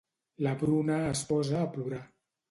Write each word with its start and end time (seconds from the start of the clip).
La 0.45 0.53
Bruna 0.61 0.95
es 1.09 1.21
posa 1.31 1.59
a 1.59 1.67
plorar. 1.75 2.01